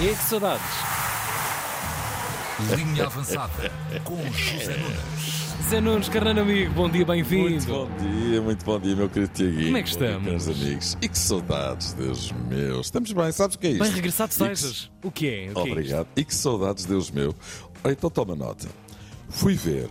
[0.00, 0.64] E que saudades.
[2.76, 3.70] Linha avançada
[4.04, 5.48] com José Nunes.
[5.68, 7.66] Zé Nunes, carneiro amigo, bom dia, Muito bem-vindo.
[7.66, 9.64] bom dia, muito bom dia, meu querido Tiaguinho.
[9.66, 10.28] Como é que Bom dia, estamos?
[10.46, 10.98] Meus amigos.
[11.02, 12.80] E que saudades, Deus meu.
[12.80, 13.82] Estamos bem, sabes o que é isto?
[13.82, 14.90] Bem regressado E que-.
[15.02, 15.50] O que é?
[15.50, 15.72] O que é?
[15.72, 16.08] Obrigado.
[16.16, 17.34] E que saudades, Deus meu.
[17.82, 18.68] Ora, então toma nota.
[19.28, 19.88] Fui ver.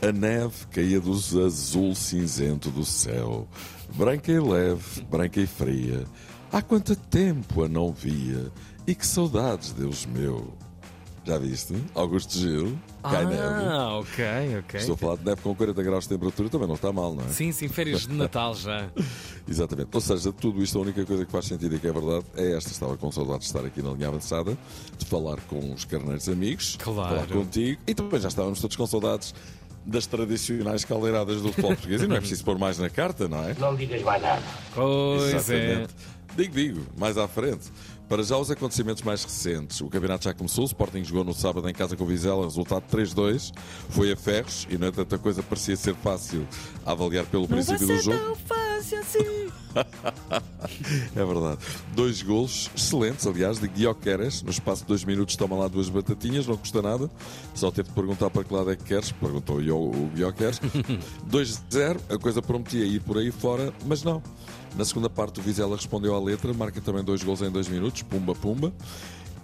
[0.00, 3.46] A neve caía do azul cinzento do céu.
[3.94, 6.04] Branca e leve, branca e fria.
[6.52, 8.50] Há quanto tempo a não via.
[8.86, 10.52] E que saudades, Deus meu.
[11.24, 11.72] Já viste?
[11.94, 12.76] Augusto Gil.
[13.00, 13.40] Cai neve.
[13.40, 14.24] Ah, ok,
[14.58, 14.80] ok.
[14.80, 17.24] Estou a falar de neve com 40 graus de temperatura, também não está mal, não
[17.24, 17.28] é?
[17.28, 18.90] Sim, sim, férias de Natal já.
[19.48, 19.88] Exatamente.
[19.94, 22.56] Ou seja, tudo isto, a única coisa que faz sentido e que é verdade é
[22.56, 22.70] esta.
[22.72, 24.58] Estava com saudade de estar aqui na linha avançada,
[24.98, 27.14] de falar com os carneiros amigos, Claro.
[27.14, 29.32] falar contigo e também já estávamos todos com saudades
[29.86, 33.42] das tradicionais caldeiradas do futebol português e não é preciso pôr mais na carta, não
[33.48, 33.54] é?
[33.58, 34.42] Não digas mais nada.
[34.74, 35.86] Pois é.
[36.36, 37.70] Digo, digo, mais à frente.
[38.08, 39.80] Para já os acontecimentos mais recentes.
[39.80, 42.84] O campeonato já começou, o Sporting jogou no sábado em casa com o Vizela, resultado
[42.90, 43.52] 3-2.
[43.90, 46.46] Foi a ferros e não é tanta coisa, parecia ser fácil
[46.84, 48.36] a avaliar pelo princípio do jogo.
[48.92, 49.48] Assim.
[51.16, 51.58] É verdade.
[51.94, 54.42] Dois golos excelentes, aliás, de Guioqueres.
[54.42, 57.10] No espaço de dois minutos toma lá duas batatinhas, não custa nada.
[57.54, 59.12] Só teve de perguntar para que lado é que queres.
[59.12, 60.60] Perguntou o o Guioqueres.
[61.30, 64.22] 2-0, a coisa prometia ir por aí fora, mas não.
[64.76, 68.02] Na segunda parte, o Vizela respondeu à letra, marca também dois gols em dois minutos,
[68.02, 68.72] pumba, pumba.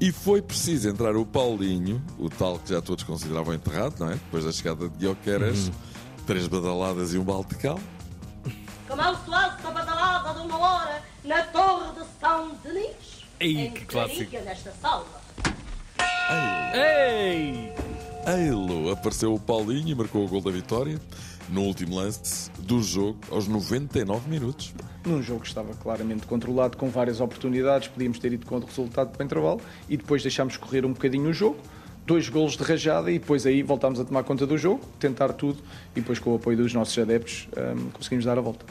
[0.00, 4.14] E foi preciso entrar o Paulinho, o tal que já todos consideravam enterrado, não é?
[4.14, 5.72] Depois da chegada de Guioqueres,
[6.26, 7.80] três badaladas e um balde de cal.
[13.40, 14.32] Ei, Em que clássico.
[14.44, 15.06] Nesta sala.
[16.74, 17.72] Ei!
[18.26, 20.98] Eilo, apareceu o Paulinho e marcou o gol da vitória
[21.48, 24.74] no último lance do jogo, aos 99 minutos.
[25.06, 29.10] num jogo que estava claramente controlado, com várias oportunidades, podíamos ter ido com o resultado
[29.10, 31.56] para o intervalo e depois deixámos correr um bocadinho o jogo.
[32.04, 35.62] Dois golos de rajada e depois aí voltámos a tomar conta do jogo, tentar tudo
[35.96, 38.64] e depois com o apoio dos nossos adeptos hum, conseguimos dar a volta.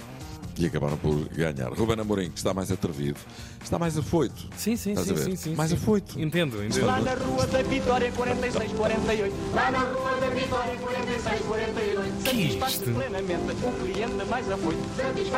[0.58, 1.72] E acabaram por ganhar.
[1.72, 3.20] Ruben Amorim, que está mais atrevido,
[3.64, 4.48] está mais afoito.
[4.58, 5.56] Sim, sim, sim, sim, sim.
[5.56, 5.76] Mais sim.
[5.76, 6.20] afoito.
[6.20, 6.86] Entendo, entendo.
[6.86, 9.36] Lá na Rua da Vitória, 46, 48.
[9.54, 12.24] Lá na Rua da Vitória, 46, 48.
[12.26, 14.80] Satisfaz-se plenamente o cliente mais afoito.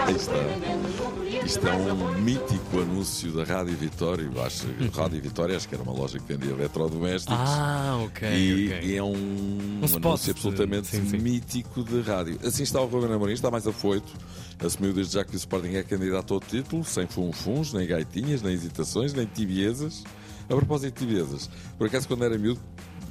[0.05, 1.45] Aí está.
[1.45, 4.29] Isto é um mítico anúncio da Rádio Vitória.
[4.45, 7.37] Acho que Rádio Vitória, acho que era uma loja que vendia eletrodomésticos.
[7.37, 8.89] Ah, ok, E, ok.
[8.89, 11.17] e é um, Um anúncio absolutamente sim, sim.
[11.17, 12.39] mítico de rádio.
[12.43, 14.07] Assim está o Ruben Amorim, está mais afoito.
[14.63, 18.53] Assumiu desde já que o Sporting é candidato ao título, sem funfuns, nem gaitinhas, nem
[18.53, 20.03] hesitações, nem tibiezas.
[20.49, 22.59] A propósito de tibiezas, por acaso quando era miúdo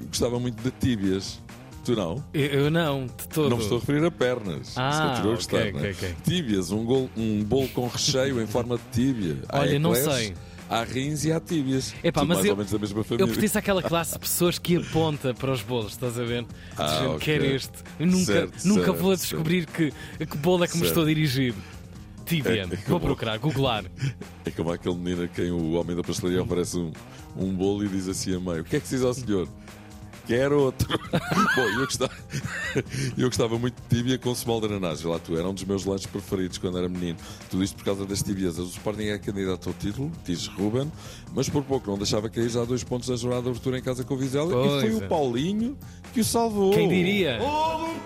[0.08, 1.40] gostava muito de tíbias.
[1.84, 2.22] Tu não?
[2.34, 3.48] Eu, eu não, de todo.
[3.48, 4.74] Não me estou a referir a pernas.
[4.76, 5.90] Ah, Isso continuo a ok, gostar, não é?
[5.90, 6.14] ok, ok.
[6.24, 9.36] Tíbias, um, gol- um bolo com recheio em forma de tíbia.
[9.52, 10.34] Olha, não sei.
[10.70, 11.94] Há rins e há tíbias.
[12.04, 13.26] Epá, Tudo mas mais eu- ou menos da mesma Eu família.
[13.26, 16.44] pertenço àquela classe de pessoas que aponta para os bolos, estás a ver?
[16.76, 17.18] Ah, Dizendo, ok.
[17.20, 17.72] Quero este.
[17.98, 19.92] Eu nunca, Certo, nunca certo, vou descobrir que,
[20.26, 20.88] que bolo é que me Certo.
[20.90, 21.54] estou a dirigir.
[22.26, 22.50] Tíbia.
[22.70, 23.84] É- é vou procurar, googlar.
[24.44, 26.92] É como aquele menino a quem o homem da pastelaria oferece um,
[27.34, 29.48] um bolo e diz assim a meio: O que é que precisa ao senhor?
[30.28, 30.86] Quero outro.
[31.56, 32.12] Bom, eu gostava,
[33.16, 35.06] eu gostava muito de tíbia com small drenagem.
[35.10, 37.16] Lá tu, era um dos meus lanches preferidos quando era menino.
[37.50, 38.58] Tudo isto por causa das tibiezas.
[38.66, 40.92] O Sporting é candidato ao título, diz Ruben,
[41.34, 44.04] mas por pouco não deixava cair já dois pontos na jornada de abertura em casa
[44.04, 44.50] com o Vizela.
[44.50, 45.04] e foi Pois é.
[45.06, 45.78] o Paulinho
[46.12, 46.72] que o salvou.
[46.74, 47.38] Quem diria?
[47.42, 48.00] Um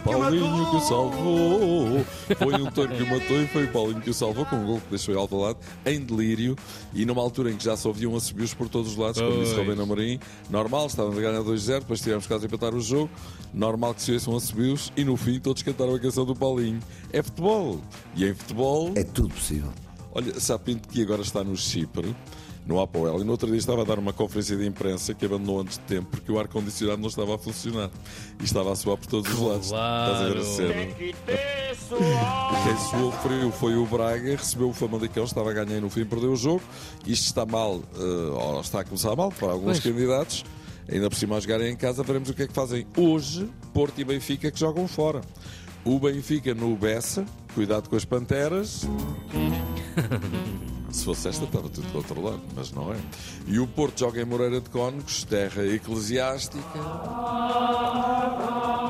[0.00, 2.04] Paulinho que o salvou.
[2.38, 4.66] Foi um touro que o matou e foi o Paulinho que o salvou com um
[4.66, 6.56] gol que deixou ele Alvalade em delírio
[6.92, 9.54] e numa altura em que já se ouviam assobios por todos os lados, como disse
[9.54, 9.66] Pois.
[9.66, 10.20] Rubén Amorim.
[10.50, 13.10] Normal, estávamos a ganhar 2-0, depois tivemos quase a empatar o jogo.
[13.54, 16.80] Normal que se oiçam assobios e no fim todos cantaram a canção do Paulinho.
[17.12, 17.80] É futebol.
[18.16, 19.70] E em futebol, É tudo possível.
[20.14, 22.14] olha, Sapinto que agora está no Chipre.
[22.64, 25.60] No Apoel, e no outro dia estava a dar uma conferência de imprensa que abandonou
[25.60, 27.90] antes de tempo porque o ar-condicionado não estava a funcionar
[28.40, 29.64] e estava a suar por todos os lados.
[29.66, 30.94] Estás a ver a cena?
[32.62, 36.04] Quem suou frio foi o Braga, recebeu o Famalicão, estava a ganhar e no fim
[36.04, 36.62] perdeu o jogo.
[37.04, 39.80] Isto está mal, eh, ou está a começar mal para alguns Pois.
[39.80, 40.44] candidatos.
[40.90, 43.48] Ainda por cima a jogarem em casa, veremos o que é que fazem hoje.
[43.72, 45.20] Porto e Benfica que jogam fora.
[45.84, 47.24] O Benfica no Bessa,
[47.54, 48.82] cuidado com as panteras.
[50.92, 52.96] Se fosse esta, estava tudo do outro lado, mas não é.
[53.46, 56.62] E o Porto joga em Moreira de Cónegos, terra eclesiástica.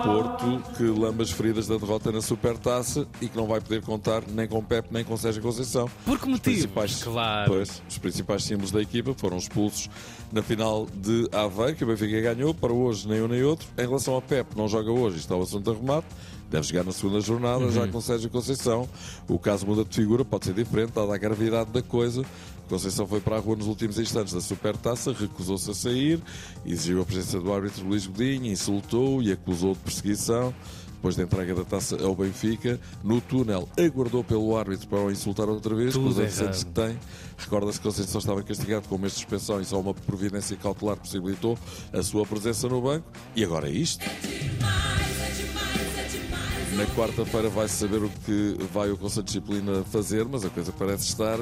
[0.03, 4.23] Porto que lambe as feridas da derrota na Supertaça e que não vai poder contar
[4.29, 5.89] nem com Pepe nem com Sérgio Conceição.
[6.05, 6.69] Por que motivo?
[7.05, 7.51] Claro.
[7.51, 9.89] Pois, os principais símbolos da equipa foram expulsos
[10.33, 13.69] na final de Aveiro, que o Benfica ganhou, para hoje nem um nem outro.
[13.79, 16.05] Em relação a Pepe, não joga hoje, está o assunto arrumado.
[16.51, 18.87] Deve jogar na segunda jornada, já com Sérgio Conceição.
[19.27, 22.23] O caso muda de figura, pode ser diferente, dada a gravidade da coisa.
[22.73, 26.19] Conceição foi para a rua nos últimos instantes da Supertaça, recusou-se a sair,
[26.65, 30.55] exigiu a presença do árbitro Luís Godinho, insultou e acusou de perseguição.
[30.95, 35.51] Depois da entrega da taça ao Benfica, no túnel aguardou pelo árbitro para o insultar
[35.51, 36.99] outra vez, Tudo com os antecedentes que tem.
[37.37, 40.97] Recorda-se que Conceição estava castigado com um mês de suspensão e só uma providência cautelar
[40.97, 41.59] possibilitou
[41.93, 43.07] a sua presença no banco.
[43.37, 44.03] E agora é isto.
[46.75, 50.73] Na quarta-feira vai-se saber o que vai o Conselho de Disciplina fazer, mas a coisa
[50.73, 51.37] parece estar,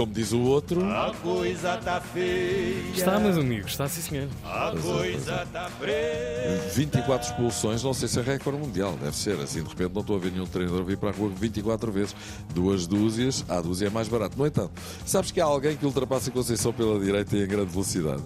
[0.00, 4.28] como diz o outro, A coisa tá feia, Está, meus amigos, está sim, senhor.
[4.42, 6.70] a coisa tá fresca.
[6.74, 9.38] 24 expulsões, não sei se é recorde mundial, deve ser.
[9.38, 12.16] Assim, de repente, não estou a ver nenhum treinador vir para a rua 24 vezes.
[12.54, 14.38] Duas dúzias, a dúzia é mais barato.
[14.38, 14.70] No entanto,
[15.04, 18.22] sabes que há alguém que ultrapassa a Conceição pela direita e em grande velocidade?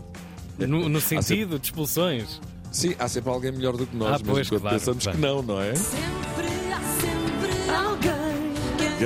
[0.56, 2.40] No, no sentido de expulsões.
[2.70, 5.18] Sim, há sempre alguém melhor do que nós, Ah, pois, mesmo quando claro, pensamos claro.
[5.18, 5.74] que não, não é?
[5.74, 6.04] Sempre
[6.36, 6.53] sempre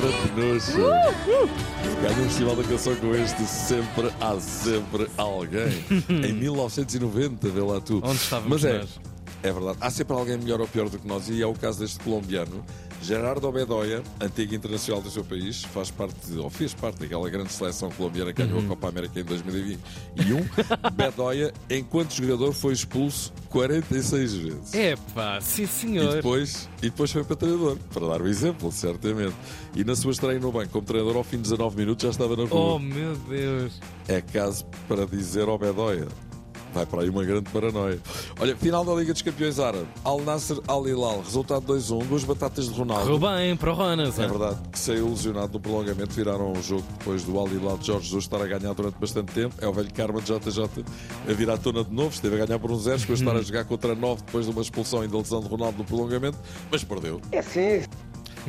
[0.00, 0.78] Grande nojo.
[2.00, 5.84] Ganha um festival da canção com este Sempre há sempre alguém.
[6.08, 8.00] em 1990, vê lá tu.
[8.04, 9.00] Onde estávamos Mas é, nós?
[9.42, 9.78] é verdade.
[9.80, 11.28] Há sempre alguém melhor ou pior do que nós.
[11.28, 12.64] E é o caso deste colombiano.
[13.02, 17.90] Gerardo Obedoya, antigo internacional do seu país, faz parte, ou fez parte daquela grande seleção
[17.90, 18.66] colombiana que ganhou Uhum.
[18.66, 20.44] a Copa América em 2021.
[20.94, 24.74] Bedoya, enquanto jogador, foi expulso 46 vezes.
[24.74, 26.14] Epá, sim, E senhor.
[26.16, 29.34] depois, e depois foi para treinador, para dar o exemplo, certamente.
[29.74, 32.36] E na sua estreia no banco como treinador, ao fim de 19 minutos, já estava
[32.36, 32.74] na rua.
[32.74, 33.80] Oh, meu Deus.
[34.08, 36.08] É caso para dizer ao Bedoya.
[36.78, 37.98] Vai para aí uma grande paranoia.
[38.38, 39.88] Olha, final da Liga dos Campeões Árabe.
[40.04, 43.02] Al Nasser Al Hilal, resultado 2-1, duas batatas de Ronaldo.
[43.02, 44.16] Correu bem para o Ronas.
[44.16, 44.28] É hein?
[44.28, 48.04] verdade, que saiu lesionado no prolongamento, viraram o jogo depois do Al Hilal de Jorge
[48.04, 49.56] Jesus estar a ganhar durante bastante tempo.
[49.60, 50.84] É o velho karma de JJ
[51.28, 53.42] a virar à tona de novo, esteve a ganhar por um zero, depois estar a
[53.42, 56.38] jogar contra 9 depois de uma expulsão e da lesão de Ronaldo no prolongamento,
[56.70, 57.20] mas perdeu.
[57.32, 57.82] É sim.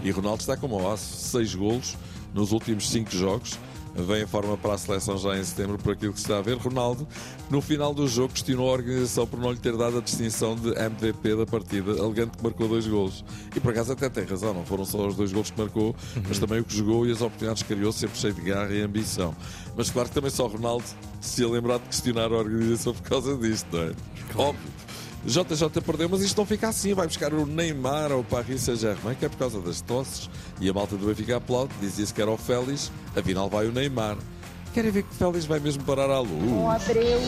[0.03, 1.97] E Ronaldo está como o aço, 6 golos
[2.31, 3.57] nos últimos 5 jogos.
[4.03, 6.41] Vem em forma para a seleção já em setembro, por aquilo que se está a
[6.41, 6.57] ver.
[6.57, 7.07] Ronaldo,
[7.49, 10.69] no final do jogo, questionou a organização por não lhe ter dado a distinção de
[10.69, 13.23] MVP da partida, alegando que marcou dois golos.
[13.55, 15.95] E por acaso até tem razão, não foram só os dois golos que marcou,
[16.27, 18.81] mas também o que jogou e as oportunidades que criou, sempre cheio de garra e
[18.81, 19.35] ambição.
[19.75, 20.85] Mas claro que também só Ronaldo
[21.21, 23.91] se ia lembrar de questionar a organização por causa disto, não é?
[24.35, 24.78] Óbvio.
[25.25, 26.93] JJ perdeu, mas isto não fica assim.
[26.93, 30.29] Vai buscar o Neymar ao Paris Saint-Germain, que é por causa das tosses.
[30.61, 34.17] E a malta do Benfica aplaude, dizia-se que era o Félix, afinal vai o Neymar.
[34.73, 36.89] Querem ver que Félix vai mesmo parar à luz?
[36.89, 37.19] Abreu,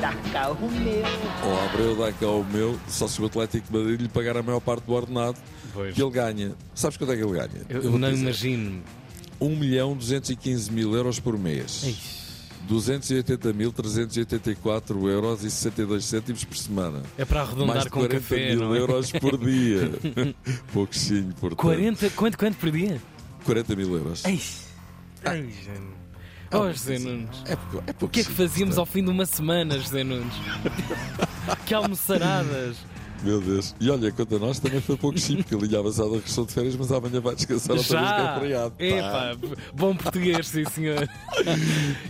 [0.00, 1.02] dá cá o meu.
[1.44, 4.42] Ou Abreu dá cá o meu, só se o Atlético de Madrid lhe pagar a
[4.42, 5.36] maior parte do ordenado
[5.72, 5.94] Pois.
[5.94, 6.52] que ele ganha.
[6.74, 7.62] Sabes quanto é que ele ganha?
[7.68, 8.82] Eu, vou-te não imagino.
[9.40, 11.82] 1 milhão 215 mil euros por mês.
[11.84, 12.19] Ixi.
[12.70, 17.02] 280.384 euros e 62 cêntimos por semana.
[17.18, 18.78] É para Mais arredondar de com 40 café, mil não é?
[18.78, 19.90] euros por dia.
[20.72, 21.58] Pouquinho, portanto.
[21.58, 23.00] 40, quanto, quanto por dia?
[23.44, 24.24] 40 mil euros.
[24.24, 24.40] Ei.
[25.24, 26.00] Ai, gente.
[26.52, 27.28] Oh, José Nunes.
[27.46, 30.34] É, pouco- é O que é que fazíamos ao fim de uma semana, José Nunes?
[31.64, 32.76] que almoçaradas.
[33.22, 33.74] Meu Deus.
[33.80, 36.52] E olha, quanto a nós também foi pouco chique, porque a linha avançada regressou de
[36.52, 38.34] férias, mas amanhã vai descansar outra vez que é Já!
[38.40, 38.74] feriado.
[38.78, 39.36] Epá,
[39.74, 41.08] bom português, sim senhor.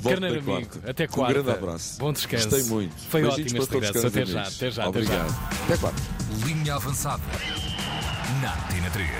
[0.03, 0.91] Carneiro amigo, quarta.
[0.91, 1.41] até quarta.
[1.41, 1.99] Um grande abraço.
[1.99, 2.49] Bom descanso.
[2.49, 2.95] Gostei muito.
[3.09, 4.19] Foi Beijinhos ótimo para este todos, regresso.
[4.19, 5.19] Até já, até já, até já.
[5.25, 5.51] Obrigado.
[5.65, 6.03] Até quarta.
[6.47, 7.23] Linha avançada.
[8.41, 9.11] Na Tina 3.